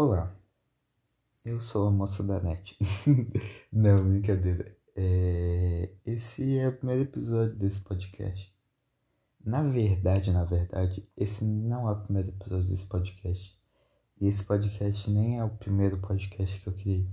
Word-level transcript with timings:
Olá, 0.00 0.32
eu 1.44 1.58
sou 1.58 1.88
a 1.88 1.90
moça 1.90 2.22
da 2.22 2.38
net. 2.38 2.78
Não, 3.72 4.08
brincadeira. 4.08 4.72
É... 4.94 5.90
Esse 6.06 6.56
é 6.56 6.68
o 6.68 6.76
primeiro 6.76 7.02
episódio 7.02 7.56
desse 7.56 7.80
podcast. 7.80 8.54
Na 9.44 9.60
verdade, 9.64 10.30
na 10.30 10.44
verdade, 10.44 11.04
esse 11.16 11.44
não 11.44 11.88
é 11.88 11.92
o 11.94 12.00
primeiro 12.00 12.28
episódio 12.28 12.68
desse 12.68 12.86
podcast. 12.86 13.60
E 14.20 14.28
esse 14.28 14.44
podcast 14.44 15.10
nem 15.10 15.40
é 15.40 15.44
o 15.44 15.50
primeiro 15.50 15.98
podcast 15.98 16.60
que 16.60 16.68
eu 16.68 16.74
criei. 16.74 17.10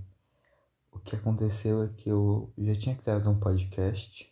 O 0.92 1.00
que 1.00 1.16
aconteceu 1.16 1.82
é 1.82 1.88
que 1.88 2.08
eu 2.08 2.52
já 2.56 2.74
tinha 2.76 2.94
criado 2.94 3.28
um 3.28 3.40
podcast 3.40 4.28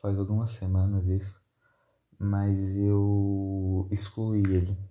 faz 0.00 0.18
algumas 0.18 0.52
semanas 0.52 1.06
isso, 1.06 1.38
mas 2.18 2.78
eu 2.78 3.86
excluí 3.90 4.40
ele 4.40 4.89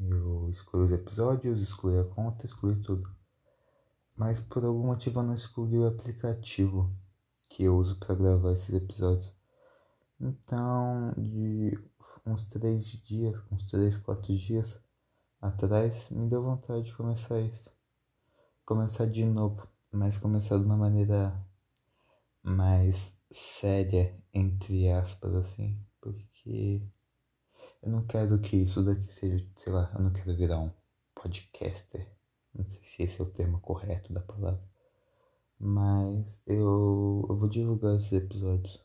eu 0.00 0.48
excluí 0.50 0.84
os 0.84 0.92
episódios, 0.92 1.62
excluí 1.62 1.98
a 1.98 2.04
conta, 2.04 2.44
excluí 2.44 2.76
tudo. 2.76 3.08
Mas 4.16 4.40
por 4.40 4.64
algum 4.64 4.86
motivo 4.86 5.20
eu 5.20 5.24
não 5.24 5.34
excluí 5.34 5.78
o 5.78 5.86
aplicativo 5.86 6.90
que 7.48 7.64
eu 7.64 7.76
uso 7.76 7.98
para 7.98 8.14
gravar 8.14 8.52
esses 8.52 8.74
episódios. 8.74 9.34
Então, 10.20 11.12
de 11.16 11.78
uns 12.26 12.44
três 12.44 12.86
dias, 13.04 13.40
uns 13.50 13.66
três, 13.66 13.96
quatro 13.96 14.34
dias 14.36 14.80
atrás, 15.40 16.08
me 16.10 16.28
deu 16.28 16.42
vontade 16.42 16.84
de 16.84 16.96
começar 16.96 17.40
isso. 17.40 17.70
Começar 18.64 19.06
de 19.06 19.24
novo, 19.24 19.68
mas 19.92 20.16
começar 20.16 20.58
de 20.58 20.64
uma 20.64 20.76
maneira 20.76 21.36
mais 22.42 23.12
séria, 23.30 24.16
entre 24.32 24.90
aspas, 24.90 25.34
assim, 25.34 25.78
porque 26.00 26.82
eu 27.84 27.90
não 27.90 28.04
quero 28.06 28.38
que 28.40 28.56
isso 28.56 28.82
daqui 28.82 29.12
seja, 29.12 29.46
sei 29.54 29.72
lá, 29.72 29.92
eu 29.94 30.02
não 30.02 30.12
quero 30.12 30.34
virar 30.34 30.58
um 30.58 30.70
podcaster. 31.14 32.08
Não 32.54 32.64
sei 32.66 32.82
se 32.82 33.02
esse 33.02 33.20
é 33.20 33.24
o 33.24 33.30
termo 33.30 33.60
correto 33.60 34.12
da 34.12 34.20
palavra. 34.20 34.62
Mas 35.58 36.42
eu, 36.46 37.26
eu 37.28 37.36
vou 37.36 37.48
divulgar 37.48 37.96
esses 37.96 38.12
episódios. 38.12 38.82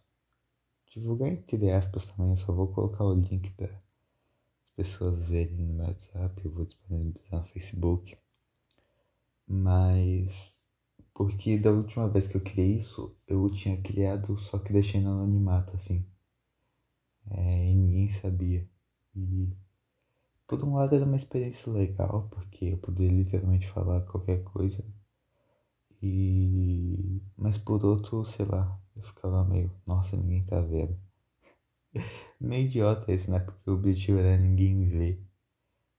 Divulgar 0.92 1.30
entre 1.30 1.72
aspas 1.72 2.06
também, 2.06 2.32
eu 2.32 2.38
só 2.38 2.52
vou 2.52 2.68
colocar 2.68 3.06
o 3.06 3.14
link 3.14 3.50
para 3.52 3.68
as 3.68 4.76
pessoas 4.76 5.28
verem 5.28 5.56
no 5.56 5.74
meu 5.76 5.86
WhatsApp, 5.86 6.42
eu 6.44 6.52
vou 6.52 6.66
disponibilizar 6.66 7.42
no 7.42 7.48
Facebook. 7.48 8.18
Mas 9.48 10.60
porque 11.14 11.58
da 11.58 11.72
última 11.72 12.10
vez 12.10 12.28
que 12.28 12.36
eu 12.38 12.42
criei 12.42 12.78
isso, 12.78 13.16
eu 13.28 13.50
tinha 13.52 13.82
criado, 13.82 14.38
só 14.40 14.58
que 14.60 14.74
deixei 14.74 15.00
no 15.00 15.12
anonimato 15.12 15.76
assim. 15.76 16.06
É, 17.32 17.72
e 17.72 17.76
ninguém 17.76 18.10
sabia. 18.10 18.68
E 19.20 19.50
por 20.48 20.64
um 20.64 20.76
lado 20.76 20.96
era 20.96 21.06
uma 21.06 21.16
experiência 21.18 21.72
legal, 21.72 22.30
porque 22.32 22.66
eu 22.66 22.78
poderia 22.78 23.18
literalmente 23.18 23.68
falar 23.68 24.02
qualquer 24.02 24.44
coisa. 24.44 24.84
E 26.02 27.22
mas 27.38 27.58
por 27.58 27.84
outro, 27.86 28.24
sei 28.26 28.46
lá, 28.46 28.80
eu 28.96 29.04
ficava 29.04 29.44
meio, 29.44 29.72
nossa, 29.86 30.16
ninguém 30.16 30.46
tá 30.46 30.62
vendo. 30.62 30.98
meio 32.40 32.66
idiota 32.66 33.12
isso, 33.14 33.30
né? 33.32 33.40
Porque 33.40 33.70
o 33.70 33.74
objetivo 33.74 34.20
era 34.20 34.38
ninguém 34.38 34.88
ver. 34.90 35.22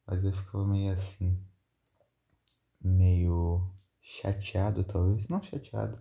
Mas 0.06 0.24
eu 0.24 0.32
ficava 0.32 0.66
meio 0.66 0.92
assim, 0.92 1.38
meio 2.80 3.70
chateado 4.00 4.82
talvez, 4.84 5.28
não 5.28 5.42
chateado, 5.42 5.98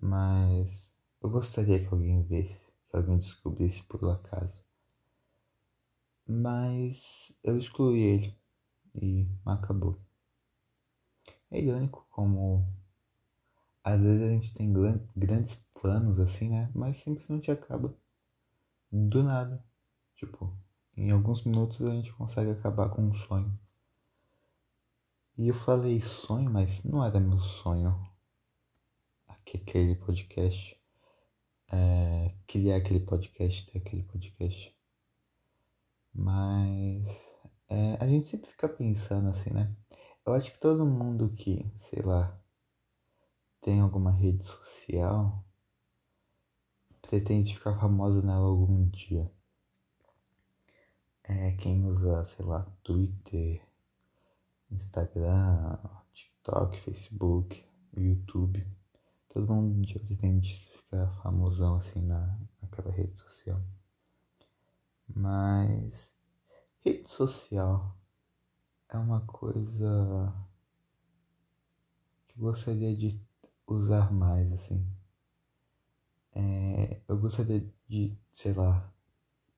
mas 0.00 0.92
eu 1.22 1.30
gostaria 1.30 1.80
que 1.80 1.92
alguém 1.92 2.22
visse, 2.22 2.60
que 2.90 2.96
alguém 2.96 3.18
descobrisse 3.18 3.82
por 3.84 4.08
acaso. 4.10 4.67
Mas 6.28 7.34
eu 7.42 7.56
excluí 7.56 8.00
ele 8.00 8.38
e 8.94 9.26
acabou. 9.46 9.98
É 11.50 11.60
irônico 11.60 12.06
como 12.10 12.66
às 13.82 14.00
vezes 14.00 14.22
a 14.22 14.30
gente 14.30 14.54
tem 14.54 14.72
grandes 15.16 15.66
planos 15.80 16.20
assim, 16.20 16.50
né? 16.50 16.70
Mas 16.74 16.98
simplesmente 16.98 17.50
acaba 17.50 17.96
do 18.92 19.22
nada. 19.22 19.64
Tipo, 20.14 20.54
em 20.96 21.10
alguns 21.10 21.42
minutos 21.44 21.80
a 21.82 21.94
gente 21.94 22.12
consegue 22.12 22.50
acabar 22.50 22.90
com 22.90 23.02
um 23.02 23.14
sonho. 23.14 23.58
E 25.38 25.48
eu 25.48 25.54
falei 25.54 26.00
sonho, 26.00 26.50
mas 26.50 26.84
não 26.84 27.02
era 27.02 27.18
meu 27.18 27.38
sonho 27.38 28.08
aquele 29.56 29.94
podcast. 29.96 30.76
É, 31.70 32.34
criar 32.46 32.76
aquele 32.76 33.00
podcast, 33.00 33.70
ter 33.70 33.78
aquele 33.78 34.02
podcast. 34.02 34.74
Mas 36.18 37.06
é, 37.68 37.96
a 38.00 38.08
gente 38.08 38.26
sempre 38.26 38.50
fica 38.50 38.68
pensando 38.68 39.28
assim, 39.28 39.50
né? 39.50 39.72
Eu 40.26 40.32
acho 40.32 40.50
que 40.50 40.58
todo 40.58 40.84
mundo 40.84 41.30
que, 41.30 41.64
sei 41.76 42.02
lá, 42.02 42.36
tem 43.60 43.78
alguma 43.78 44.10
rede 44.10 44.42
social 44.42 45.44
pretende 47.00 47.54
ficar 47.54 47.78
famoso 47.78 48.20
nela 48.20 48.48
algum 48.48 48.88
dia. 48.88 49.24
É, 51.22 51.52
quem 51.52 51.84
usa, 51.86 52.24
sei 52.24 52.44
lá, 52.44 52.66
Twitter, 52.82 53.62
Instagram, 54.72 55.78
TikTok, 56.12 56.80
Facebook, 56.80 57.64
YouTube. 57.96 58.66
Todo 59.28 59.54
mundo 59.54 59.86
dia 59.86 60.00
pretende 60.00 60.66
ficar 60.66 61.06
famosão 61.22 61.76
assim 61.76 62.02
na, 62.02 62.36
naquela 62.60 62.90
rede 62.90 63.16
social. 63.16 63.56
Mas 65.08 66.14
rede 66.80 67.08
social 67.08 67.96
é 68.88 68.96
uma 68.96 69.20
coisa 69.22 70.30
que 72.26 72.38
eu 72.38 72.44
gostaria 72.44 72.96
de 72.96 73.20
usar 73.66 74.12
mais, 74.12 74.52
assim. 74.52 74.86
É, 76.32 77.00
eu 77.08 77.18
gostaria 77.18 77.66
de, 77.88 78.16
sei 78.30 78.52
lá, 78.52 78.92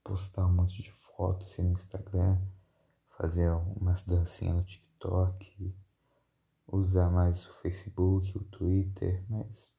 postar 0.03 0.47
um 0.47 0.53
monte 0.53 0.83
de 0.83 0.91
fotos 0.91 1.53
assim, 1.53 1.63
no 1.63 1.73
Instagram, 1.73 2.41
fazer 3.11 3.51
umas 3.51 4.05
dancinhas 4.05 4.57
no 4.57 4.65
TikTok, 4.65 5.75
usar 6.67 7.11
mais 7.11 7.45
o 7.47 7.53
Facebook, 7.53 8.37
o 8.39 8.45
Twitter, 8.45 9.23
mas 9.29 9.71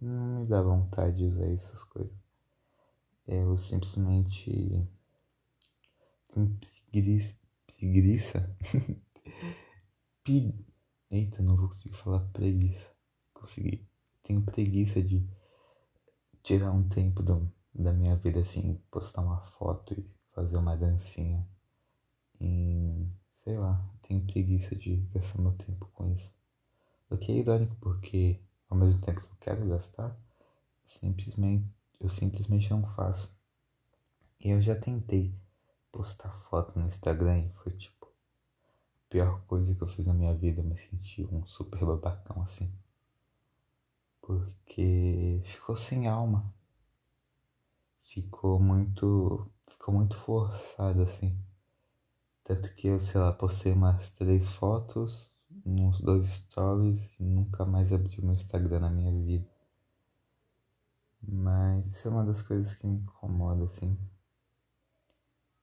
não 0.00 0.40
me 0.40 0.46
dá 0.46 0.62
vontade 0.62 1.18
de 1.18 1.24
usar 1.24 1.46
essas 1.46 1.84
coisas. 1.84 2.16
Eu 3.26 3.56
simplesmente 3.56 4.88
preguiça. 6.90 7.34
preguiça. 7.66 8.56
Eita, 11.10 11.42
não 11.42 11.56
vou 11.56 11.68
conseguir 11.68 11.96
falar 11.96 12.20
preguiça. 12.32 12.88
Consegui. 13.32 13.88
Tenho 14.22 14.42
preguiça 14.42 15.02
de 15.02 15.26
tirar 16.42 16.72
um 16.72 16.88
tempo 16.88 17.22
do, 17.22 17.50
da 17.74 17.92
minha 17.92 18.16
vida 18.16 18.40
assim, 18.40 18.80
postar 18.90 19.22
uma 19.22 19.40
foto 19.40 19.94
e 19.94 20.10
fazer 20.32 20.56
uma 20.56 20.76
dancinha. 20.76 21.48
E, 22.40 23.08
sei 23.32 23.56
lá, 23.56 23.88
tenho 24.02 24.26
preguiça 24.26 24.74
de 24.74 24.96
gastar 25.14 25.40
meu 25.40 25.52
tempo 25.52 25.86
com 25.94 26.12
isso. 26.12 26.34
O 27.08 27.16
que 27.16 27.32
é 27.32 27.36
irônico 27.36 27.76
porque 27.76 28.40
ao 28.68 28.76
mesmo 28.76 29.00
tempo 29.00 29.20
que 29.20 29.26
eu 29.28 29.36
quero 29.40 29.68
gastar, 29.68 30.18
simplesmente 30.84 31.76
eu 32.00 32.08
simplesmente 32.08 32.70
não 32.70 32.84
faço. 32.94 33.34
E 34.40 34.50
eu 34.50 34.60
já 34.60 34.78
tentei 34.78 35.34
postar 35.96 36.30
foto 36.50 36.78
no 36.78 36.86
Instagram 36.86 37.38
e 37.38 37.52
foi 37.62 37.72
tipo 37.72 38.06
a 38.06 39.08
pior 39.08 39.40
coisa 39.46 39.74
que 39.74 39.80
eu 39.82 39.88
fiz 39.88 40.04
na 40.04 40.12
minha 40.12 40.34
vida. 40.34 40.60
Eu 40.60 40.64
me 40.64 40.76
senti 40.76 41.24
um 41.24 41.44
super 41.46 41.82
babacão 41.86 42.42
assim. 42.42 42.70
Porque 44.20 45.40
ficou 45.46 45.74
sem 45.74 46.06
alma. 46.06 46.52
Ficou 48.02 48.60
muito. 48.60 49.50
Ficou 49.66 49.94
muito 49.94 50.16
forçado 50.16 51.02
assim. 51.02 51.34
Tanto 52.44 52.72
que 52.74 52.88
eu, 52.88 53.00
sei 53.00 53.20
lá, 53.20 53.32
postei 53.32 53.72
umas 53.72 54.12
três 54.12 54.50
fotos, 54.50 55.32
uns 55.64 56.00
dois 56.00 56.26
stories 56.26 57.18
e 57.18 57.24
nunca 57.24 57.64
mais 57.64 57.92
abri 57.92 58.18
o 58.18 58.22
meu 58.22 58.34
Instagram 58.34 58.80
na 58.80 58.90
minha 58.90 59.10
vida. 59.24 59.48
Mas 61.20 61.86
isso 61.86 62.06
é 62.06 62.10
uma 62.10 62.24
das 62.24 62.42
coisas 62.42 62.74
que 62.74 62.86
me 62.86 62.98
incomoda, 62.98 63.64
assim. 63.64 63.98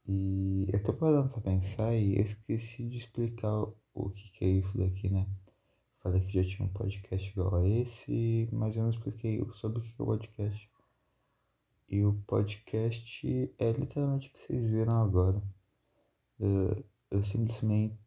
E 0.05 0.67
eu 0.73 0.83
tô 0.83 0.94
parando 0.94 1.29
pra 1.29 1.41
pensar 1.41 1.95
e 1.95 2.17
eu 2.17 2.23
esqueci 2.23 2.88
de 2.89 2.97
explicar 2.97 3.65
o 3.94 4.09
que, 4.09 4.31
que 4.31 4.45
é 4.45 4.47
isso 4.50 4.77
daqui, 4.77 5.09
né? 5.09 5.25
Falei 6.01 6.19
que 6.19 6.33
já 6.33 6.44
tinha 6.44 6.67
um 6.67 6.73
podcast 6.73 7.29
igual 7.29 7.55
a 7.55 7.67
esse, 7.67 8.50
mas 8.51 8.75
eu 8.75 8.83
não 8.83 8.89
expliquei 8.89 9.41
sobre 9.53 9.79
o 9.79 9.81
que 9.81 9.95
é 9.97 10.03
o 10.03 10.05
podcast. 10.05 10.69
E 11.88 12.03
o 12.03 12.13
podcast 12.27 13.55
é 13.57 13.71
literalmente 13.71 14.27
o 14.27 14.31
que 14.33 14.39
vocês 14.39 14.69
viram 14.69 15.01
agora. 15.01 15.41
Eu, 16.38 16.83
eu 17.09 17.23
simplesmente 17.23 17.97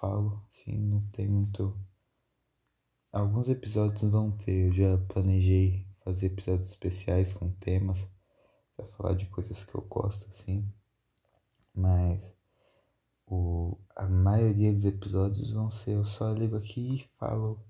falo, 0.00 0.46
assim, 0.48 0.78
não 0.78 1.00
tem 1.08 1.26
muito. 1.26 1.76
Alguns 3.10 3.48
episódios 3.48 4.08
vão 4.12 4.30
ter, 4.30 4.68
eu 4.68 4.72
já 4.72 4.98
planejei 5.08 5.84
fazer 6.04 6.26
episódios 6.26 6.68
especiais 6.68 7.32
com 7.32 7.50
temas 7.50 8.08
para 8.76 8.86
falar 8.86 9.14
de 9.14 9.26
coisas 9.26 9.64
que 9.64 9.74
eu 9.74 9.82
gosto, 9.82 10.30
assim. 10.30 10.72
Mas 11.74 12.34
o, 13.26 13.78
a 13.96 14.08
maioria 14.08 14.72
dos 14.72 14.84
episódios 14.84 15.52
vão 15.52 15.70
ser 15.70 15.92
eu 15.92 16.04
só 16.04 16.32
ligo 16.32 16.56
aqui 16.56 16.96
e 16.96 17.08
falo 17.18 17.64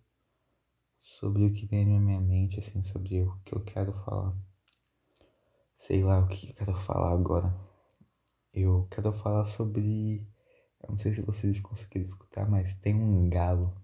sobre 1.02 1.44
o 1.44 1.52
que 1.52 1.66
vem 1.66 1.86
na 1.86 2.00
minha 2.00 2.20
mente, 2.20 2.58
assim, 2.58 2.82
sobre 2.82 3.22
o 3.22 3.38
que 3.44 3.54
eu 3.54 3.62
quero 3.62 3.92
falar. 4.04 4.34
Sei 5.74 6.02
lá 6.02 6.20
o 6.20 6.28
que 6.28 6.50
eu 6.50 6.54
quero 6.54 6.74
falar 6.74 7.12
agora. 7.12 7.54
Eu 8.52 8.86
quero 8.90 9.12
falar 9.12 9.44
sobre. 9.46 10.26
Eu 10.82 10.90
não 10.90 10.98
sei 10.98 11.12
se 11.12 11.22
vocês 11.22 11.60
conseguiram 11.60 12.06
escutar, 12.06 12.48
mas 12.48 12.74
tem 12.76 12.94
um 12.94 13.28
galo 13.28 13.74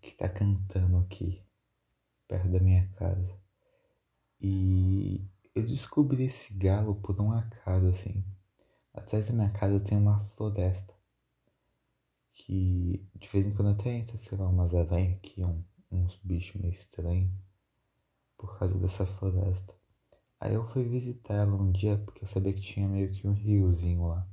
que 0.00 0.12
tá 0.12 0.28
cantando 0.28 0.98
aqui, 0.98 1.42
perto 2.28 2.48
da 2.48 2.60
minha 2.60 2.86
casa. 2.92 3.38
E 4.40 5.26
eu 5.54 5.62
descobri 5.64 6.24
esse 6.24 6.52
galo 6.52 6.96
por 6.96 7.20
um 7.20 7.30
acaso, 7.32 7.86
assim. 7.88 8.24
Atrás 8.92 9.28
da 9.28 9.32
minha 9.32 9.50
casa 9.50 9.78
tem 9.78 9.96
uma 9.96 10.24
floresta. 10.24 10.92
Que 12.32 13.08
de 13.14 13.28
vez 13.28 13.46
em 13.46 13.54
quando 13.54 13.70
até 13.70 13.90
entra, 13.90 14.18
sei 14.18 14.36
lá, 14.36 14.48
umas 14.48 14.74
aranhas 14.74 15.16
aqui, 15.16 15.44
um, 15.44 15.64
uns 15.90 16.16
bichos 16.24 16.60
meio 16.60 16.72
estranhos. 16.72 17.30
Por 18.36 18.58
causa 18.58 18.78
dessa 18.78 19.06
floresta. 19.06 19.74
Aí 20.40 20.54
eu 20.54 20.66
fui 20.66 20.84
visitar 20.84 21.34
ela 21.34 21.56
um 21.56 21.70
dia 21.70 21.96
porque 21.98 22.24
eu 22.24 22.28
sabia 22.28 22.52
que 22.52 22.60
tinha 22.60 22.88
meio 22.88 23.12
que 23.12 23.26
um 23.26 23.32
riozinho 23.32 24.08
lá. 24.08 24.28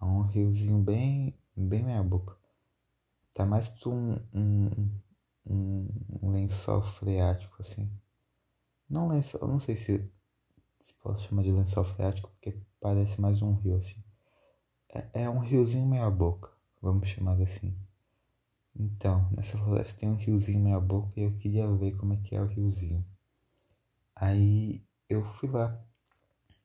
É 0.00 0.04
um 0.04 0.22
riozinho 0.22 0.78
bem, 0.78 1.36
bem 1.56 1.82
meia 1.82 2.02
boca. 2.02 2.36
Tá 3.32 3.44
mais 3.44 3.68
pra 3.68 3.90
um, 3.90 4.20
um, 4.32 5.00
um, 5.46 6.30
lençol 6.30 6.82
freático, 6.82 7.56
assim. 7.60 7.90
Não 8.88 9.08
lençol, 9.08 9.40
eu 9.40 9.48
não 9.48 9.58
sei 9.58 9.74
se, 9.74 10.12
se 10.84 10.92
posso 11.02 11.26
chamar 11.26 11.42
de 11.42 11.50
lençol 11.50 11.82
freático, 11.82 12.28
porque 12.28 12.60
parece 12.78 13.18
mais 13.18 13.40
um 13.40 13.54
rio, 13.54 13.78
assim. 13.78 14.04
É, 14.90 15.22
é 15.22 15.30
um 15.30 15.38
riozinho 15.38 15.86
meia 15.86 16.10
boca, 16.10 16.50
vamos 16.82 17.08
chamar 17.08 17.40
assim. 17.40 17.74
Então, 18.78 19.26
nessa 19.30 19.56
floresta 19.56 20.00
tem 20.00 20.10
um 20.10 20.16
riozinho 20.16 20.60
meia 20.60 20.78
boca 20.78 21.18
e 21.18 21.22
eu 21.22 21.32
queria 21.38 21.66
ver 21.72 21.96
como 21.96 22.12
é 22.12 22.18
que 22.18 22.36
é 22.36 22.42
o 22.42 22.46
riozinho. 22.46 23.02
Aí 24.14 24.84
eu 25.08 25.24
fui 25.24 25.48
lá. 25.48 25.82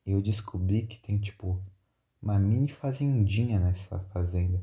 E 0.05 0.11
eu 0.11 0.21
descobri 0.21 0.85
que 0.85 0.97
tem 0.97 1.17
tipo 1.17 1.63
uma 2.21 2.37
mini 2.37 2.67
fazendinha 2.67 3.57
nessa 3.57 3.99
fazenda. 4.11 4.61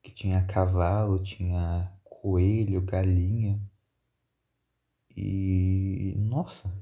Que 0.00 0.12
tinha 0.12 0.46
cavalo, 0.46 1.20
tinha 1.20 1.92
coelho, 2.04 2.80
galinha. 2.82 3.60
E 5.16 6.14
nossa, 6.18 6.72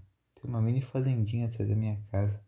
tem 0.40 0.50
uma 0.50 0.60
mini 0.62 0.80
fazendinha 0.80 1.46
atrás 1.46 1.68
da 1.68 1.76
minha 1.76 2.00
casa. 2.10 2.42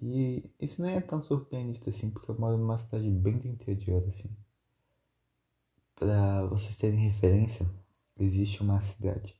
E 0.00 0.50
isso 0.60 0.82
não 0.82 0.90
é 0.90 1.00
tão 1.00 1.22
surpreendente 1.22 1.88
assim, 1.88 2.10
porque 2.10 2.30
eu 2.30 2.38
moro 2.38 2.58
numa 2.58 2.76
cidade 2.76 3.08
bem 3.10 3.38
do 3.38 3.48
interior, 3.48 4.04
assim. 4.08 4.36
Pra 5.94 6.44
vocês 6.46 6.76
terem 6.76 6.98
referência, 6.98 7.66
existe 8.18 8.62
uma 8.62 8.80
cidade. 8.80 9.34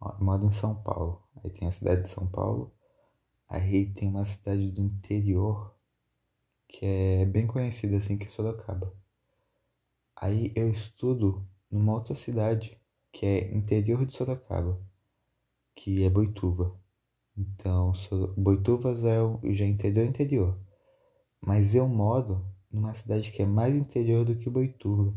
Eu 0.00 0.24
moro 0.24 0.46
em 0.46 0.50
São 0.50 0.74
Paulo. 0.74 1.22
Aí 1.42 1.50
tem 1.50 1.68
a 1.68 1.72
cidade 1.72 2.02
de 2.02 2.08
São 2.08 2.26
Paulo. 2.26 2.72
Aí 3.48 3.92
tem 3.92 4.08
uma 4.08 4.24
cidade 4.24 4.70
do 4.70 4.80
interior 4.80 5.74
que 6.68 6.84
é 6.84 7.24
bem 7.24 7.46
conhecida 7.46 7.96
assim, 7.96 8.18
que 8.18 8.26
é 8.26 8.30
Sorocaba. 8.30 8.92
Aí 10.14 10.52
eu 10.56 10.70
estudo 10.70 11.46
numa 11.70 11.92
outra 11.92 12.14
cidade 12.14 12.80
que 13.12 13.26
é 13.26 13.54
interior 13.54 14.04
de 14.04 14.14
Sorocaba, 14.14 14.80
que 15.76 16.02
é 16.02 16.10
Boituva. 16.10 16.76
Então, 17.36 17.92
Boituva 18.36 18.96
já 18.96 19.10
é, 19.10 19.52
já 19.52 19.64
é 19.64 19.68
interior 19.68 20.06
interior. 20.06 20.58
Mas 21.40 21.74
eu 21.76 21.86
moro 21.86 22.44
numa 22.72 22.94
cidade 22.94 23.30
que 23.30 23.42
é 23.42 23.46
mais 23.46 23.76
interior 23.76 24.24
do 24.24 24.34
que 24.34 24.50
Boituva. 24.50 25.14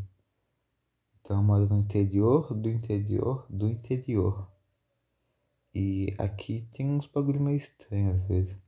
Então 1.20 1.38
eu 1.38 1.44
moro 1.44 1.68
no 1.68 1.80
interior 1.80 2.54
do 2.54 2.70
interior 2.70 3.46
do 3.50 3.68
interior. 3.68 4.48
E 5.74 6.14
aqui 6.18 6.68
tem 6.74 6.90
uns 6.90 7.08
bagulho 7.08 7.40
meio 7.40 7.58
estranho 7.58 8.12
às 8.14 8.22
vezes. 8.28 8.62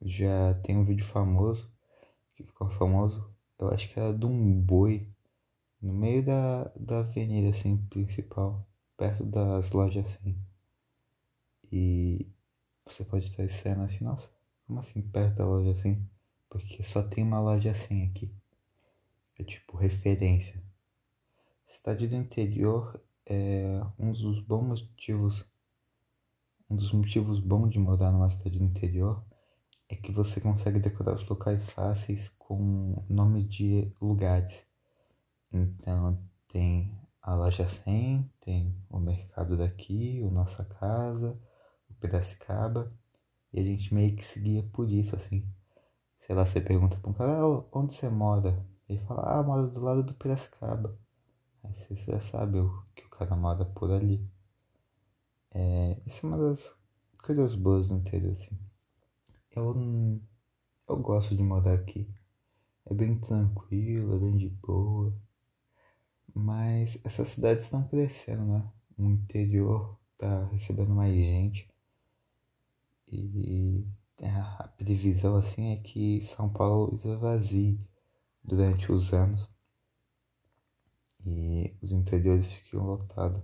Já 0.00 0.54
tem 0.62 0.76
um 0.76 0.84
vídeo 0.84 1.04
famoso, 1.04 1.70
que 2.34 2.44
ficou 2.44 2.68
famoso, 2.70 3.28
eu 3.58 3.68
acho 3.68 3.92
que 3.92 3.98
era 3.98 4.12
de 4.12 4.26
um 4.26 4.60
boi 4.60 5.08
no 5.80 5.92
meio 5.92 6.24
da, 6.24 6.64
da 6.76 7.00
avenida 7.00 7.50
assim 7.50 7.76
principal, 7.88 8.66
perto 8.96 9.24
das 9.24 9.72
lojas 9.72 10.06
assim. 10.06 10.36
E 11.72 12.26
você 12.84 13.04
pode 13.04 13.26
estar 13.26 13.44
estranhando 13.44 13.84
assim, 13.84 14.04
nossa, 14.04 14.28
como 14.66 14.80
assim 14.80 15.02
perto 15.02 15.36
da 15.36 15.46
loja 15.46 15.70
assim? 15.70 16.08
Porque 16.48 16.82
só 16.82 17.02
tem 17.02 17.24
uma 17.24 17.40
loja 17.40 17.70
assim 17.70 18.04
aqui. 18.04 18.32
É 19.38 19.44
tipo 19.44 19.76
referência. 19.76 20.62
Cidade 21.66 22.06
do 22.06 22.16
interior 22.16 23.02
é 23.26 23.82
um 23.98 24.12
dos 24.12 24.40
bons 24.40 24.82
motivos 24.82 25.44
um 26.68 26.74
dos 26.74 26.92
motivos 26.92 27.38
bons 27.38 27.70
de 27.70 27.78
morar 27.78 28.10
numa 28.10 28.28
cidade 28.28 28.58
do 28.58 28.64
interior 28.64 29.24
é 29.88 29.94
que 29.94 30.10
você 30.10 30.40
consegue 30.40 30.80
decorar 30.80 31.14
os 31.14 31.26
locais 31.28 31.70
fáceis 31.70 32.28
com 32.38 33.04
nome 33.08 33.44
de 33.44 33.92
lugares. 34.00 34.66
Então 35.52 36.18
tem 36.48 36.92
a 37.22 37.34
loja 37.34 37.68
100, 37.68 38.28
tem 38.40 38.74
o 38.90 38.98
mercado 38.98 39.56
daqui, 39.56 40.20
o 40.24 40.30
Nossa 40.30 40.64
Casa, 40.64 41.38
Piracicaba, 42.00 42.88
e 43.52 43.60
a 43.60 43.62
gente 43.62 43.94
meio 43.94 44.14
que 44.16 44.24
seguia 44.24 44.62
por 44.72 44.90
isso, 44.90 45.16
assim. 45.16 45.46
Sei 46.18 46.34
lá, 46.34 46.44
você 46.44 46.60
pergunta 46.60 46.96
para 46.96 47.10
um 47.10 47.14
cara, 47.14 47.40
ah, 47.40 47.64
onde 47.72 47.94
você 47.94 48.08
mora? 48.08 48.64
Ele 48.88 49.00
fala, 49.00 49.38
ah, 49.38 49.42
moro 49.42 49.68
do 49.70 49.80
lado 49.80 50.02
do 50.02 50.14
Piracicaba. 50.14 50.98
Aí 51.62 51.74
você 51.74 51.94
já 51.94 52.20
sabe 52.20 52.58
que 52.94 53.04
o 53.04 53.10
cara 53.10 53.36
mora 53.36 53.64
por 53.64 53.90
ali. 53.90 54.28
É, 55.52 56.00
isso 56.06 56.26
é 56.26 56.28
uma 56.28 56.38
das 56.38 56.70
coisas 57.22 57.54
boas 57.54 57.88
do 57.88 57.96
interior, 57.96 58.32
assim. 58.32 58.58
Eu, 59.50 60.20
eu 60.88 60.96
gosto 60.98 61.34
de 61.34 61.42
morar 61.42 61.74
aqui. 61.74 62.08
É 62.84 62.94
bem 62.94 63.18
tranquilo, 63.18 64.14
é 64.14 64.18
bem 64.18 64.36
de 64.36 64.48
boa. 64.48 65.12
Mas 66.34 67.00
essas 67.04 67.28
cidades 67.28 67.64
estão 67.64 67.88
crescendo, 67.88 68.44
né? 68.44 68.70
O 68.98 69.04
interior 69.04 69.98
tá 70.18 70.44
recebendo 70.46 70.94
mais 70.94 71.14
gente. 71.14 71.68
E 73.08 73.86
a 74.22 74.68
previsão, 74.76 75.36
assim, 75.36 75.72
é 75.72 75.76
que 75.76 76.22
São 76.22 76.48
Paulo 76.52 76.94
esvazie 76.94 77.80
durante 78.42 78.90
os 78.90 79.12
anos. 79.12 79.50
E 81.24 81.76
os 81.82 81.92
interiores 81.92 82.52
fiquem 82.52 82.80
lotados. 82.80 83.42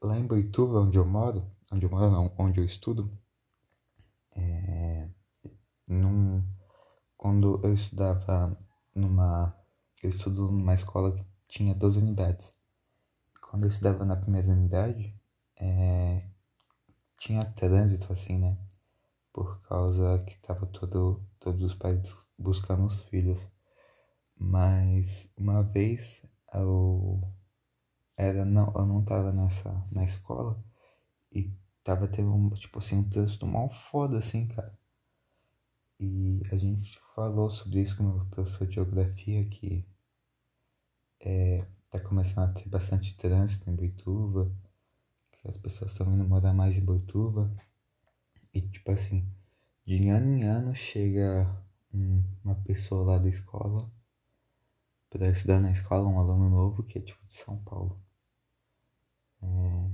Lá 0.00 0.18
em 0.18 0.26
Boituva, 0.26 0.80
onde 0.80 0.98
eu 0.98 1.04
moro, 1.04 1.50
onde 1.72 1.84
eu 1.84 1.90
moro 1.90 2.10
não, 2.10 2.32
onde 2.38 2.60
eu 2.60 2.64
estudo, 2.64 3.10
é, 4.32 5.08
num, 5.88 6.44
quando 7.16 7.60
eu 7.64 7.72
estudava 7.72 8.56
numa, 8.94 9.56
eu 10.02 10.10
estudo 10.10 10.50
numa 10.52 10.74
escola 10.74 11.12
que 11.12 11.24
tinha 11.48 11.74
12 11.74 11.98
unidades. 11.98 12.52
Quando 13.40 13.64
eu 13.64 13.68
estudava 13.68 14.04
na 14.04 14.16
primeira 14.16 14.52
unidade, 14.52 15.18
é, 15.56 16.28
tinha 17.18 17.44
trânsito 17.44 18.12
assim, 18.12 18.38
né? 18.38 18.56
Por 19.32 19.60
causa 19.62 20.18
que 20.26 20.38
tava 20.40 20.66
todo, 20.66 21.22
todos 21.38 21.62
os 21.62 21.74
pais 21.74 22.14
buscando 22.38 22.84
os 22.84 23.02
filhos. 23.02 23.46
Mas 24.38 25.28
uma 25.36 25.62
vez 25.62 26.22
eu 26.52 27.22
era 28.16 28.44
não, 28.44 28.72
eu 28.74 28.86
não 28.86 29.04
tava 29.04 29.32
nessa 29.32 29.70
na 29.92 30.04
escola 30.04 30.62
e 31.32 31.52
tava 31.84 32.08
tendo 32.08 32.34
um, 32.34 32.50
tipo 32.50 32.78
assim, 32.78 32.98
um 32.98 33.08
trânsito 33.08 33.46
mal 33.46 33.70
foda 33.70 34.18
assim, 34.18 34.46
cara. 34.48 34.76
E 35.98 36.42
a 36.50 36.56
gente 36.56 36.98
falou 37.14 37.50
sobre 37.50 37.80
isso 37.80 37.96
com 37.96 38.04
o 38.04 38.26
professor 38.26 38.66
de 38.66 38.74
geografia 38.74 39.48
que 39.48 39.80
é, 41.20 41.64
tá 41.90 41.98
começando 42.00 42.50
a 42.50 42.52
ter 42.52 42.68
bastante 42.68 43.16
trânsito 43.16 43.70
em 43.70 43.74
Boituva, 43.74 44.52
as 45.48 45.56
pessoas 45.56 45.92
estão 45.92 46.12
indo 46.12 46.26
morar 46.26 46.52
mais 46.52 46.76
em 46.76 46.84
Boituva. 46.84 47.50
E 48.52 48.60
tipo 48.60 48.90
assim, 48.90 49.26
de 49.84 50.08
ano 50.08 50.26
em 50.26 50.44
ano 50.44 50.74
chega 50.74 51.44
um, 51.92 52.22
uma 52.44 52.54
pessoa 52.56 53.04
lá 53.04 53.18
da 53.18 53.28
escola 53.28 53.90
para 55.10 55.30
estudar 55.30 55.60
na 55.60 55.70
escola, 55.70 56.08
um 56.08 56.18
aluno 56.18 56.50
novo 56.50 56.82
que 56.82 56.98
é 56.98 57.02
tipo 57.02 57.24
de 57.26 57.34
São 57.34 57.56
Paulo. 57.58 58.00
É, 59.42 59.90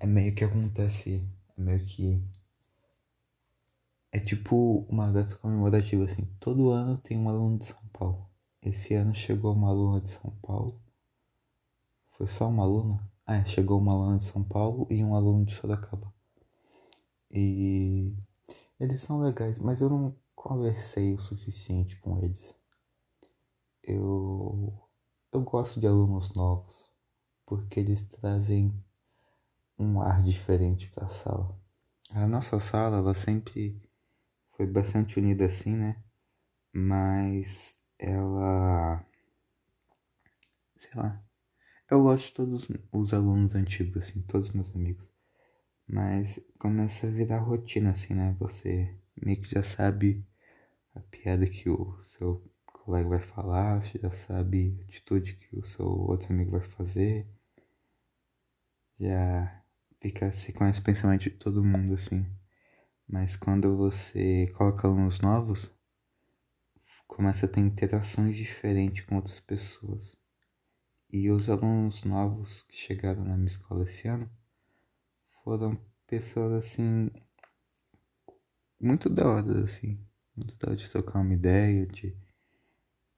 é 0.00 0.06
meio 0.06 0.34
que 0.34 0.44
acontece, 0.44 1.26
é 1.56 1.60
meio 1.60 1.84
que. 1.84 2.22
É 4.12 4.18
tipo 4.18 4.84
uma 4.88 5.10
data 5.12 5.36
comemorativa, 5.36 6.04
assim. 6.04 6.24
Todo 6.40 6.70
ano 6.70 6.98
tem 6.98 7.16
um 7.16 7.28
aluno 7.28 7.58
de 7.58 7.66
São 7.66 7.82
Paulo. 7.92 8.28
Esse 8.62 8.94
ano 8.94 9.14
chegou 9.14 9.54
uma 9.54 9.68
aluna 9.68 10.00
de 10.00 10.10
São 10.10 10.30
Paulo. 10.42 10.80
Foi 12.10 12.26
só 12.26 12.48
uma 12.48 12.64
aluna? 12.64 13.09
Ah, 13.32 13.44
chegou 13.44 13.78
uma 13.78 13.92
aluna 13.92 14.18
de 14.18 14.24
São 14.24 14.42
Paulo 14.42 14.88
e 14.90 15.04
um 15.04 15.14
aluno 15.14 15.44
de 15.44 15.54
Sorocaba. 15.54 16.12
E 17.30 18.12
eles 18.80 19.02
são 19.02 19.20
legais, 19.20 19.56
mas 19.56 19.80
eu 19.80 19.88
não 19.88 20.16
conversei 20.34 21.14
o 21.14 21.18
suficiente 21.20 21.94
com 22.00 22.18
eles. 22.18 22.52
Eu, 23.84 24.76
eu 25.30 25.42
gosto 25.42 25.78
de 25.78 25.86
alunos 25.86 26.34
novos, 26.34 26.90
porque 27.46 27.78
eles 27.78 28.04
trazem 28.08 28.74
um 29.78 30.02
ar 30.02 30.20
diferente 30.24 30.90
para 30.90 31.04
a 31.04 31.08
sala. 31.08 31.56
A 32.10 32.26
nossa 32.26 32.58
sala, 32.58 32.96
ela 32.96 33.14
sempre 33.14 33.80
foi 34.56 34.66
bastante 34.66 35.20
unida 35.20 35.46
assim, 35.46 35.76
né? 35.76 36.02
Mas 36.72 37.76
ela. 37.96 39.06
Sei 40.76 40.90
lá. 40.96 41.29
Eu 41.90 42.04
gosto 42.04 42.26
de 42.26 42.32
todos 42.34 42.68
os 42.92 43.12
alunos 43.12 43.56
antigos, 43.56 43.96
assim, 43.96 44.22
todos 44.22 44.52
meus 44.52 44.72
amigos. 44.76 45.10
Mas 45.88 46.40
começa 46.56 47.08
a 47.08 47.10
virar 47.10 47.38
rotina, 47.40 47.90
assim, 47.90 48.14
né? 48.14 48.36
Você 48.38 48.96
meio 49.20 49.40
que 49.40 49.50
já 49.50 49.60
sabe 49.60 50.24
a 50.94 51.00
piada 51.00 51.44
que 51.48 51.68
o 51.68 52.00
seu 52.00 52.48
colega 52.64 53.08
vai 53.08 53.20
falar, 53.20 53.82
você 53.82 53.98
já 53.98 54.12
sabe 54.12 54.78
a 54.78 54.84
atitude 54.84 55.34
que 55.34 55.58
o 55.58 55.66
seu 55.66 55.84
outro 55.84 56.32
amigo 56.32 56.52
vai 56.52 56.60
fazer. 56.60 57.26
Já 59.00 59.60
fica, 60.00 60.30
se 60.32 60.52
conhece 60.52 60.78
o 60.78 60.84
pensamento 60.84 61.22
de 61.22 61.30
todo 61.30 61.64
mundo, 61.64 61.94
assim. 61.94 62.24
Mas 63.08 63.34
quando 63.34 63.76
você 63.76 64.46
coloca 64.56 64.86
alunos 64.86 65.20
novos, 65.20 65.68
começa 67.08 67.46
a 67.46 67.48
ter 67.48 67.58
interações 67.58 68.36
diferentes 68.36 69.04
com 69.04 69.16
outras 69.16 69.40
pessoas. 69.40 70.19
E 71.12 71.28
os 71.28 71.50
alunos 71.50 72.04
novos 72.04 72.62
que 72.62 72.76
chegaram 72.76 73.24
na 73.24 73.36
minha 73.36 73.48
escola 73.48 73.82
esse 73.82 74.06
ano 74.06 74.30
foram 75.42 75.76
pessoas 76.06 76.52
assim 76.52 77.10
muito 78.80 79.10
da 79.10 79.28
hora, 79.28 79.64
assim, 79.64 79.98
muito 80.36 80.56
da 80.56 80.68
hora 80.68 80.76
de 80.76 80.88
trocar 80.88 81.18
uma 81.18 81.34
ideia, 81.34 81.84
de 81.84 82.16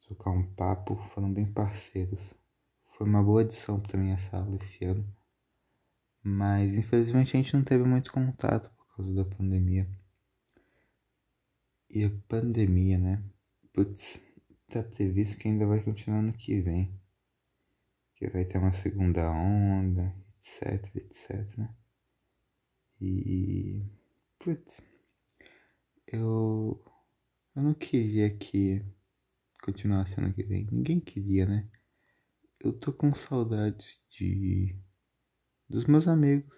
trocar 0.06 0.30
um 0.30 0.54
papo, 0.54 0.96
foram 1.10 1.30
bem 1.30 1.44
parceiros. 1.44 2.32
Foi 2.96 3.06
uma 3.06 3.22
boa 3.22 3.42
adição 3.42 3.78
pra 3.78 4.00
minha 4.00 4.16
sala 4.16 4.56
esse 4.62 4.86
ano. 4.86 5.06
Mas 6.22 6.74
infelizmente 6.74 7.36
a 7.36 7.42
gente 7.42 7.54
não 7.54 7.62
teve 7.62 7.84
muito 7.84 8.10
contato 8.10 8.70
por 8.70 8.96
causa 8.96 9.12
da 9.12 9.24
pandemia. 9.26 9.86
E 11.90 12.04
a 12.04 12.10
pandemia, 12.26 12.96
né? 12.96 13.22
Putz, 13.74 14.18
tá 14.70 14.82
previsto 14.82 15.36
que 15.36 15.46
ainda 15.46 15.66
vai 15.66 15.82
continuar 15.82 16.22
no 16.22 16.32
que 16.32 16.58
vem 16.62 17.01
que 18.22 18.30
vai 18.30 18.44
ter 18.44 18.58
uma 18.58 18.70
segunda 18.70 19.28
onda, 19.32 20.14
etc, 20.38 20.94
etc. 20.94 21.68
E. 23.00 23.84
Putz. 24.38 24.80
Eu. 26.06 26.80
Eu 27.56 27.62
não 27.62 27.74
queria 27.74 28.30
que 28.30 28.80
continuasse 29.60 30.18
ano 30.20 30.32
que 30.32 30.44
vem. 30.44 30.68
Ninguém 30.70 31.00
queria, 31.00 31.46
né? 31.46 31.68
Eu 32.60 32.72
tô 32.72 32.92
com 32.92 33.12
saudades 33.12 34.00
de. 34.08 34.76
dos 35.68 35.86
meus 35.86 36.06
amigos, 36.06 36.54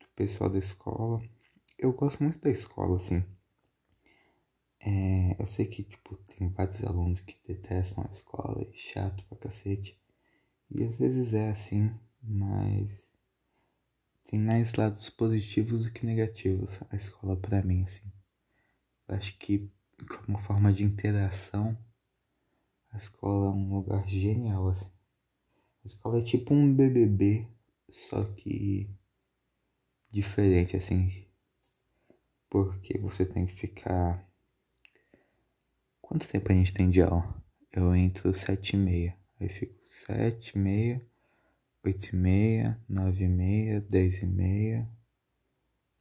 do 0.00 0.08
pessoal 0.16 0.48
da 0.48 0.58
escola. 0.58 1.22
Eu 1.78 1.92
gosto 1.92 2.22
muito 2.22 2.40
da 2.40 2.50
escola, 2.50 2.96
assim. 2.96 3.22
É, 4.80 5.36
eu 5.38 5.44
sei 5.44 5.66
que, 5.66 5.84
tipo, 5.84 6.16
tem 6.16 6.48
vários 6.48 6.82
alunos 6.84 7.20
que 7.20 7.38
detestam 7.46 8.06
a 8.08 8.12
escola 8.12 8.66
e 8.66 8.72
chato 8.72 9.22
pra 9.26 9.36
cacete. 9.36 10.02
E 10.70 10.82
às 10.82 10.96
vezes 10.96 11.34
é 11.34 11.50
assim, 11.50 11.94
mas 12.22 13.08
tem 14.24 14.40
mais 14.40 14.72
lados 14.74 15.08
positivos 15.10 15.84
do 15.84 15.90
que 15.92 16.06
negativos 16.06 16.70
a 16.90 16.96
escola 16.96 17.36
para 17.36 17.62
mim, 17.62 17.84
assim. 17.84 18.10
Eu 19.06 19.16
acho 19.16 19.38
que 19.38 19.70
como 20.24 20.38
forma 20.38 20.72
de 20.72 20.82
interação, 20.82 21.76
a 22.90 22.96
escola 22.96 23.46
é 23.46 23.50
um 23.50 23.74
lugar 23.76 24.08
genial, 24.08 24.68
assim. 24.68 24.90
A 25.84 25.86
escola 25.86 26.18
é 26.18 26.24
tipo 26.24 26.54
um 26.54 26.74
BBB, 26.74 27.46
só 27.90 28.24
que 28.24 28.88
diferente, 30.10 30.76
assim. 30.76 31.26
Porque 32.48 32.98
você 32.98 33.26
tem 33.26 33.46
que 33.46 33.52
ficar. 33.52 34.26
Quanto 36.00 36.28
tempo 36.28 36.50
a 36.50 36.54
gente 36.54 36.72
tem 36.72 36.88
de 36.88 37.02
aula? 37.02 37.42
Eu 37.72 37.94
entro 37.94 38.32
sete 38.32 38.74
e 38.74 38.78
meia. 38.78 39.23
Aí 39.44 39.50
fico 39.50 39.78
sete, 39.84 40.56
meia, 40.56 41.06
oito 41.84 42.06
e 42.06 42.16
meia, 42.16 42.82
nove 42.88 43.24
e 43.24 43.28
meia, 43.28 43.78
dez 43.82 44.22
e 44.22 44.26
meia, 44.26 44.90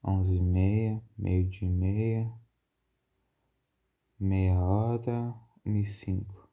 onze 0.02 0.38
e 0.38 0.42
meia, 0.42 1.04
meio 1.18 1.50
dia 1.50 1.68
e 1.68 1.70
meia, 1.70 2.34
meia 4.18 4.58
hora, 4.58 5.36
uma 5.66 5.78
e 5.78 5.86
cinco. 5.86 6.50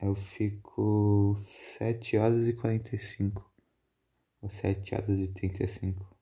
Eu 0.00 0.14
fico 0.14 1.36
sete 1.40 2.16
horas 2.16 2.46
e 2.48 2.54
quarenta 2.54 2.96
e 2.96 2.98
cinco, 2.98 3.52
ou 4.40 4.48
sete 4.48 4.94
horas 4.94 5.18
e 5.18 5.28
trinta 5.28 5.62
e 5.62 5.68
cinco, 5.68 6.16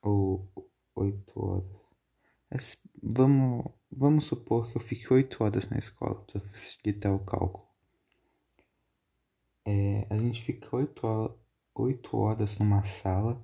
ou 0.00 0.48
oito 0.94 1.32
horas. 1.36 1.82
Mas 2.48 2.78
vamos, 3.02 3.72
vamos 3.90 4.24
supor 4.24 4.70
que 4.70 4.76
eu 4.76 4.80
fique 4.80 5.12
oito 5.12 5.42
horas 5.42 5.68
na 5.68 5.78
escola 5.78 6.24
para 6.26 6.40
facilitar 6.42 7.12
o 7.12 7.24
cálculo. 7.24 7.71
É, 9.64 10.06
a 10.10 10.16
gente 10.16 10.42
fica 10.42 10.74
oito 10.76 11.06
horas, 11.06 11.36
oito 11.74 12.16
horas 12.16 12.58
numa 12.58 12.82
sala. 12.84 13.42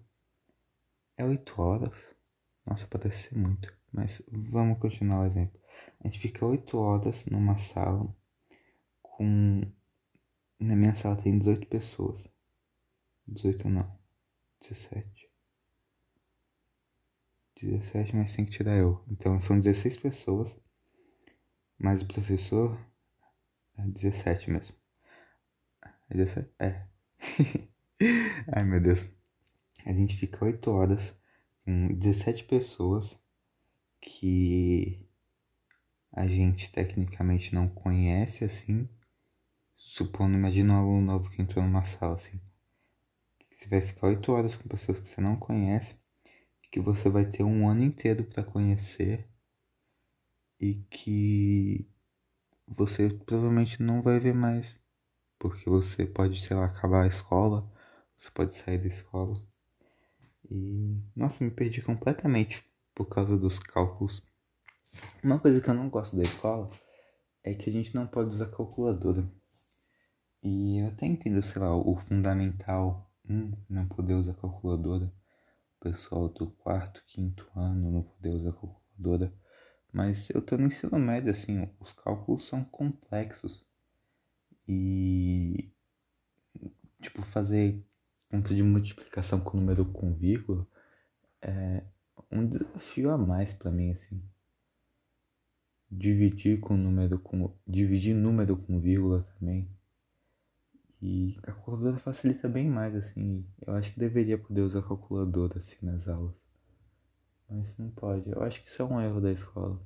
É 1.16 1.24
oito 1.24 1.60
horas? 1.60 2.14
Nossa, 2.66 2.86
parece 2.86 3.28
ser 3.28 3.38
muito. 3.38 3.76
Mas 3.92 4.22
vamos 4.30 4.78
continuar 4.78 5.20
o 5.20 5.26
exemplo. 5.26 5.60
A 6.00 6.08
gente 6.08 6.18
fica 6.18 6.44
oito 6.44 6.78
horas 6.78 7.26
numa 7.26 7.56
sala 7.56 8.14
com. 9.02 9.62
Na 10.58 10.74
minha 10.74 10.94
sala 10.94 11.16
tem 11.16 11.38
18 11.38 11.66
pessoas. 11.68 12.28
18 13.26 13.68
não. 13.68 13.98
17. 14.60 15.28
17, 17.60 18.16
mas 18.16 18.34
tem 18.34 18.44
que 18.44 18.52
tirar 18.52 18.76
eu. 18.76 19.02
Então 19.08 19.38
são 19.40 19.58
16 19.58 19.96
pessoas. 19.98 20.56
Mas 21.78 22.02
o 22.02 22.06
professor 22.06 22.78
é 23.76 23.82
17 23.82 24.50
mesmo. 24.50 24.74
É. 26.58 26.86
Ai 28.50 28.64
meu 28.64 28.80
Deus. 28.80 29.04
A 29.84 29.92
gente 29.92 30.16
fica 30.16 30.42
8 30.42 30.70
horas 30.70 31.14
com 31.64 31.88
17 31.88 32.44
pessoas 32.44 33.18
que 34.00 35.06
a 36.10 36.26
gente 36.26 36.72
tecnicamente 36.72 37.54
não 37.54 37.68
conhece 37.68 38.42
assim. 38.42 38.88
Supondo, 39.76 40.34
imagina 40.34 40.74
um 40.74 40.78
aluno 40.78 41.06
novo 41.06 41.30
que 41.30 41.42
entrou 41.42 41.62
numa 41.62 41.84
sala 41.84 42.14
assim. 42.14 42.40
Você 43.50 43.68
vai 43.68 43.82
ficar 43.82 44.06
8 44.06 44.32
horas 44.32 44.54
com 44.54 44.66
pessoas 44.66 44.98
que 44.98 45.08
você 45.08 45.20
não 45.20 45.36
conhece, 45.36 45.96
que 46.70 46.80
você 46.80 47.10
vai 47.10 47.26
ter 47.26 47.42
um 47.42 47.68
ano 47.68 47.84
inteiro 47.84 48.24
para 48.24 48.42
conhecer 48.42 49.28
e 50.58 50.74
que 50.90 51.86
você 52.66 53.10
provavelmente 53.10 53.82
não 53.82 54.00
vai 54.00 54.18
ver 54.18 54.34
mais 54.34 54.77
porque 55.38 55.68
você 55.68 56.04
pode, 56.04 56.40
sei 56.40 56.56
lá, 56.56 56.66
acabar 56.66 57.04
a 57.04 57.08
escola, 57.08 57.70
você 58.18 58.30
pode 58.30 58.54
sair 58.54 58.78
da 58.78 58.88
escola. 58.88 59.36
E, 60.50 60.96
nossa, 61.14 61.44
me 61.44 61.50
perdi 61.50 61.82
completamente 61.82 62.64
por 62.94 63.06
causa 63.06 63.36
dos 63.36 63.58
cálculos. 63.58 64.22
Uma 65.22 65.38
coisa 65.38 65.60
que 65.60 65.68
eu 65.68 65.74
não 65.74 65.88
gosto 65.88 66.16
da 66.16 66.22
escola 66.22 66.70
é 67.44 67.54
que 67.54 67.70
a 67.70 67.72
gente 67.72 67.94
não 67.94 68.06
pode 68.06 68.30
usar 68.30 68.46
calculadora. 68.46 69.30
E 70.42 70.78
eu 70.78 70.88
até 70.88 71.06
entendo, 71.06 71.42
sei 71.42 71.60
lá, 71.60 71.76
o 71.76 71.96
fundamental 71.96 73.12
um, 73.28 73.52
não 73.68 73.86
poder 73.86 74.14
usar 74.14 74.34
calculadora. 74.34 75.12
O 75.76 75.84
pessoal 75.84 76.28
do 76.28 76.50
quarto, 76.50 77.02
quinto 77.06 77.48
ano 77.54 77.90
não 77.90 78.02
poder 78.02 78.30
usar 78.30 78.52
calculadora. 78.52 79.32
Mas 79.92 80.30
eu 80.30 80.42
tô 80.42 80.56
no 80.56 80.66
ensino 80.66 80.98
médio, 80.98 81.30
assim, 81.30 81.68
os 81.78 81.92
cálculos 81.92 82.46
são 82.46 82.64
complexos. 82.64 83.67
E 84.68 85.72
tipo 87.00 87.22
fazer 87.22 87.82
conta 88.30 88.54
de 88.54 88.62
multiplicação 88.62 89.40
com 89.40 89.56
número 89.56 89.84
com 89.86 90.12
vírgula 90.12 90.66
é 91.40 91.82
um 92.30 92.46
desafio 92.46 93.10
a 93.10 93.16
mais 93.16 93.52
para 93.52 93.70
mim 93.70 93.92
assim. 93.92 94.22
Dividir 95.90 96.60
com 96.60 96.76
número 96.76 97.18
com 97.18 97.56
dividir 97.66 98.14
número 98.14 98.56
com 98.56 98.78
vírgula 98.78 99.26
também. 99.38 99.70
E 101.00 101.38
a 101.38 101.52
calculadora 101.52 101.96
facilita 101.96 102.48
bem 102.48 102.68
mais 102.68 102.94
assim. 102.94 103.46
Eu 103.66 103.74
acho 103.74 103.92
que 103.94 104.00
deveria 104.00 104.36
poder 104.36 104.62
usar 104.62 104.82
calculadora 104.82 105.60
assim 105.60 105.76
nas 105.80 106.08
aulas. 106.08 106.34
Mas 107.48 107.78
não 107.78 107.90
pode. 107.90 108.28
Eu 108.28 108.42
acho 108.42 108.62
que 108.62 108.68
isso 108.68 108.82
é 108.82 108.84
um 108.84 109.00
erro 109.00 109.20
da 109.20 109.32
escola. 109.32 109.80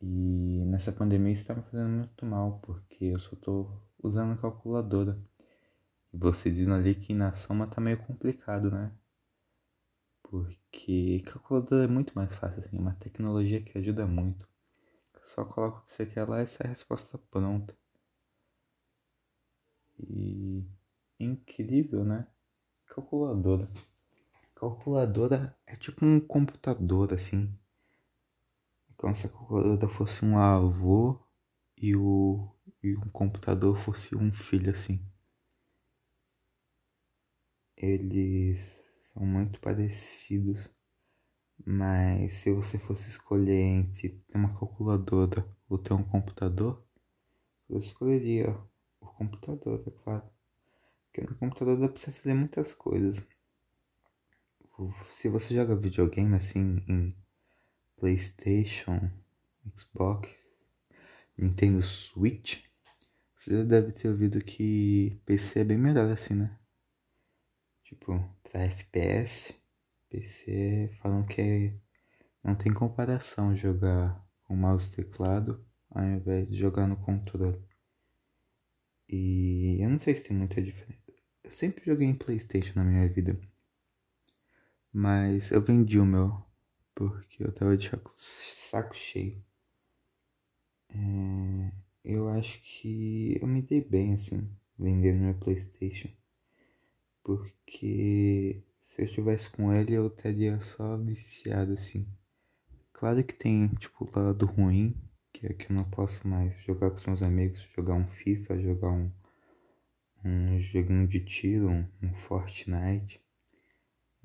E 0.00 0.64
nessa 0.66 0.92
pandemia 0.92 1.32
isso 1.32 1.42
está 1.42 1.54
me 1.54 1.62
fazendo 1.62 1.88
muito 1.88 2.24
mal, 2.26 2.60
porque 2.60 3.04
eu 3.06 3.18
só 3.18 3.34
estou 3.34 3.82
usando 4.02 4.40
calculadora. 4.40 5.18
E 6.12 6.18
você 6.18 6.50
dizendo 6.50 6.74
ali 6.74 6.94
que 6.94 7.14
na 7.14 7.34
soma 7.34 7.66
tá 7.66 7.80
meio 7.80 7.98
complicado, 7.98 8.70
né? 8.70 8.92
Porque 10.22 11.22
calculadora 11.26 11.84
é 11.84 11.86
muito 11.86 12.12
mais 12.14 12.34
fácil, 12.34 12.60
assim, 12.60 12.76
é 12.76 12.80
uma 12.80 12.94
tecnologia 12.94 13.62
que 13.62 13.78
ajuda 13.78 14.06
muito. 14.06 14.46
Só 15.22 15.44
coloca 15.44 15.78
o 15.78 15.82
que 15.84 15.92
você 15.92 16.06
quer 16.06 16.28
lá 16.28 16.42
e 16.42 16.46
sai 16.46 16.68
a 16.68 16.70
resposta 16.70 17.18
pronta. 17.18 17.76
E 19.98 20.64
incrível, 21.18 22.04
né? 22.04 22.26
Calculadora. 22.86 23.68
Calculadora 24.54 25.56
é 25.66 25.76
tipo 25.76 26.04
um 26.04 26.20
computador, 26.20 27.12
assim. 27.12 27.52
Como 28.96 29.14
se 29.14 29.26
a 29.26 29.30
calculadora 29.30 29.88
fosse 29.88 30.24
um 30.24 30.38
avô 30.38 31.20
e 31.76 31.94
o 31.94 32.50
e 32.82 32.96
um 32.96 33.08
computador 33.10 33.76
fosse 33.76 34.14
um 34.16 34.30
filho, 34.30 34.70
assim. 34.70 35.04
Eles 37.76 38.80
são 39.12 39.24
muito 39.24 39.60
parecidos. 39.60 40.70
Mas 41.64 42.34
se 42.34 42.52
você 42.52 42.78
fosse 42.78 43.08
escolher 43.08 43.60
entre 43.60 44.10
ter 44.10 44.36
uma 44.36 44.56
calculadora 44.58 45.46
ou 45.68 45.78
ter 45.78 45.94
um 45.94 46.04
computador, 46.04 46.86
eu 47.68 47.78
escolheria 47.78 48.56
o 49.00 49.06
computador, 49.06 49.82
é 49.86 49.90
claro. 49.90 50.30
Porque 51.06 51.22
no 51.28 51.36
computador 51.36 51.78
dá 51.78 51.88
pra 51.88 51.98
você 51.98 52.12
fazer 52.12 52.34
muitas 52.34 52.74
coisas. 52.74 53.26
Se 55.12 55.28
você 55.28 55.54
joga 55.54 55.74
videogame 55.74 56.36
assim 56.36 56.84
em 56.86 57.16
PlayStation, 57.96 59.10
Xbox, 59.76 60.30
Nintendo 61.36 61.82
Switch, 61.82 62.64
você 63.36 63.58
já 63.58 63.64
deve 63.64 63.92
ter 63.92 64.08
ouvido 64.08 64.40
que 64.40 65.20
PC 65.24 65.60
é 65.60 65.64
bem 65.64 65.78
melhor 65.78 66.10
assim, 66.10 66.34
né? 66.34 66.58
Tipo, 67.84 68.18
pra 68.42 68.62
FPS, 68.62 69.54
PC 70.08 70.90
falam 71.00 71.24
que 71.24 71.40
é, 71.40 71.74
não 72.42 72.54
tem 72.54 72.72
comparação 72.72 73.56
jogar 73.56 74.24
com 74.44 74.56
mouse 74.56 74.92
e 74.92 74.96
teclado 74.96 75.64
ao 75.90 76.04
invés 76.04 76.48
de 76.48 76.56
jogar 76.56 76.86
no 76.86 76.96
controle. 76.96 77.60
E 79.08 79.78
eu 79.80 79.88
não 79.88 79.98
sei 79.98 80.14
se 80.14 80.24
tem 80.24 80.36
muita 80.36 80.60
diferença. 80.60 81.00
Eu 81.44 81.50
sempre 81.50 81.84
joguei 81.84 82.08
em 82.08 82.14
Playstation 82.14 82.72
na 82.74 82.84
minha 82.84 83.08
vida. 83.08 83.38
Mas 84.92 85.50
eu 85.50 85.62
vendi 85.62 85.98
o 85.98 86.04
meu. 86.04 86.45
Porque 86.96 87.44
eu 87.44 87.52
tava 87.52 87.76
de 87.76 87.90
saco 88.16 88.96
cheio. 88.96 89.44
É, 90.88 91.72
eu 92.02 92.26
acho 92.30 92.58
que 92.62 93.38
eu 93.38 93.46
me 93.46 93.60
dei 93.60 93.82
bem 93.82 94.14
assim, 94.14 94.50
vendendo 94.78 95.20
meu 95.20 95.34
Playstation. 95.34 96.08
Porque 97.22 98.64
se 98.82 99.02
eu 99.02 99.04
estivesse 99.04 99.50
com 99.50 99.70
ele 99.74 99.92
eu 99.92 100.06
estaria 100.06 100.58
só 100.62 100.96
viciado 100.96 101.74
assim. 101.74 102.08
Claro 102.94 103.22
que 103.22 103.34
tem 103.34 103.68
tipo 103.74 104.06
o 104.06 104.18
lado 104.18 104.46
ruim, 104.46 104.96
que 105.34 105.46
é 105.46 105.52
que 105.52 105.70
eu 105.70 105.76
não 105.76 105.84
posso 105.84 106.26
mais 106.26 106.56
jogar 106.62 106.88
com 106.90 106.96
os 106.96 107.04
meus 107.04 107.22
amigos, 107.22 107.68
jogar 107.76 107.92
um 107.92 108.08
FIFA, 108.08 108.58
jogar 108.58 108.90
um, 108.90 109.12
um 110.24 110.58
joguinho 110.60 111.06
de 111.06 111.20
tiro, 111.20 111.68
um, 111.68 111.86
um 112.02 112.14
Fortnite. 112.14 113.20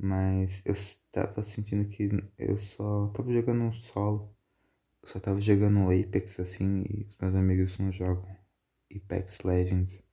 Mas 0.04 0.64
eu 0.66 0.74
estava 0.74 1.44
sentindo 1.44 1.88
que 1.88 2.10
eu 2.36 2.58
só 2.58 3.10
tava 3.10 3.32
jogando 3.32 3.62
um 3.66 3.72
solo. 3.72 4.36
Eu 5.04 5.08
só 5.08 5.20
tava 5.20 5.40
jogando 5.40 5.92
Apex 5.92 6.40
assim 6.40 6.84
e 6.90 7.06
os 7.08 7.16
meus 7.18 7.36
amigos 7.36 7.78
não 7.78 7.92
jogam 7.92 8.36
Apex 8.92 9.42
Legends. 9.44 10.04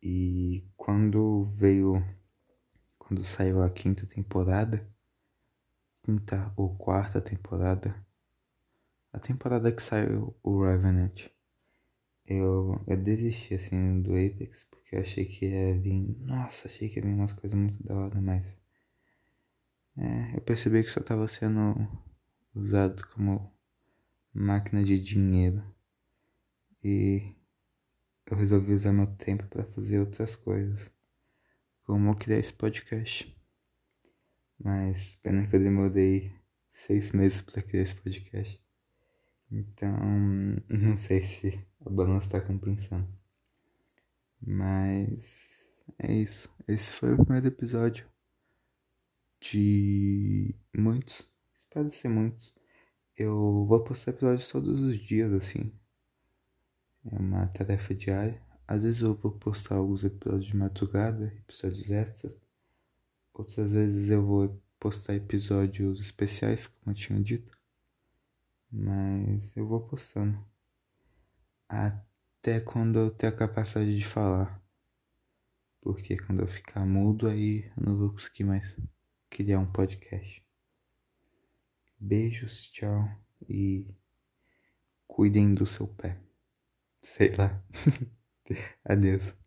E 0.00 0.64
quando 0.76 1.44
veio. 1.44 2.04
Quando 2.96 3.24
saiu 3.24 3.64
a 3.64 3.68
quinta 3.68 4.06
temporada, 4.06 4.88
quinta 6.04 6.52
ou 6.56 6.76
quarta 6.76 7.20
temporada, 7.20 7.92
a 9.12 9.18
temporada 9.18 9.72
que 9.72 9.82
saiu 9.82 10.36
o 10.40 10.62
Revenant, 10.62 11.31
eu, 12.26 12.80
eu 12.86 12.96
desisti 12.96 13.54
assim 13.54 14.00
do 14.00 14.12
Apex, 14.12 14.64
porque 14.70 14.96
eu 14.96 15.00
achei 15.00 15.24
que 15.24 15.46
ia 15.46 15.78
vir. 15.78 16.16
Nossa, 16.20 16.68
achei 16.68 16.88
que 16.88 16.98
ia 16.98 17.04
vir 17.04 17.14
umas 17.14 17.32
coisas 17.32 17.58
muito 17.58 17.82
da 17.82 17.94
hora, 17.94 18.20
mas. 18.20 18.46
É, 19.96 20.36
eu 20.36 20.40
percebi 20.40 20.82
que 20.82 20.90
só 20.90 21.00
tava 21.00 21.28
sendo 21.28 21.74
usado 22.54 23.06
como 23.08 23.52
máquina 24.32 24.82
de 24.82 25.00
dinheiro. 25.00 25.62
E 26.82 27.34
eu 28.26 28.36
resolvi 28.36 28.72
usar 28.72 28.92
meu 28.92 29.06
tempo 29.06 29.46
para 29.46 29.64
fazer 29.64 30.00
outras 30.00 30.34
coisas, 30.34 30.90
como 31.84 32.16
criar 32.16 32.38
esse 32.38 32.52
podcast. 32.52 33.36
Mas 34.58 35.16
pena 35.16 35.46
que 35.46 35.56
eu 35.56 35.60
demorei 35.60 36.32
seis 36.72 37.12
meses 37.12 37.42
para 37.42 37.62
criar 37.62 37.82
esse 37.82 37.94
podcast. 37.94 38.60
Então, 39.50 39.92
não 40.70 40.96
sei 40.96 41.22
se 41.22 41.71
a 41.84 41.90
balança 41.90 42.26
está 42.26 42.40
compensando. 42.40 43.08
Mas 44.40 45.66
é 45.98 46.12
isso. 46.12 46.50
Esse 46.66 46.92
foi 46.92 47.14
o 47.14 47.24
primeiro 47.24 47.48
episódio 47.48 48.06
de 49.40 50.54
muitos. 50.76 51.28
Espero 51.56 51.90
ser 51.90 52.08
muitos. 52.08 52.54
Eu 53.16 53.66
vou 53.66 53.82
postar 53.82 54.12
episódios 54.12 54.48
todos 54.48 54.80
os 54.80 54.96
dias, 54.96 55.32
assim. 55.32 55.72
É 57.10 57.18
uma 57.18 57.46
tarefa 57.48 57.94
diária. 57.94 58.40
Às 58.66 58.84
vezes 58.84 59.00
eu 59.02 59.14
vou 59.14 59.32
postar 59.32 59.76
alguns 59.76 60.04
episódios 60.04 60.46
de 60.46 60.56
madrugada, 60.56 61.26
episódios 61.38 61.90
extras. 61.90 62.36
Outras 63.34 63.72
vezes 63.72 64.10
eu 64.10 64.24
vou 64.24 64.62
postar 64.78 65.14
episódios 65.14 66.00
especiais, 66.00 66.66
como 66.66 66.92
eu 66.92 66.94
tinha 66.94 67.20
dito. 67.20 67.50
Mas 68.70 69.56
eu 69.56 69.66
vou 69.66 69.80
postando. 69.80 70.51
Até 71.72 72.60
quando 72.60 72.98
eu 72.98 73.10
ter 73.10 73.28
a 73.28 73.32
capacidade 73.32 73.96
de 73.96 74.04
falar. 74.04 74.62
Porque 75.80 76.18
quando 76.18 76.40
eu 76.40 76.46
ficar 76.46 76.84
mudo 76.84 77.26
aí 77.26 77.64
eu 77.74 77.82
não 77.82 77.96
vou 77.96 78.10
conseguir 78.10 78.44
mais 78.44 78.78
criar 79.30 79.58
um 79.58 79.72
podcast. 79.72 80.44
Beijos, 81.98 82.66
tchau 82.66 83.08
e 83.48 83.86
cuidem 85.06 85.54
do 85.54 85.64
seu 85.64 85.88
pé. 85.88 86.20
Sei 87.00 87.32
lá. 87.32 87.64
Adeus. 88.84 89.41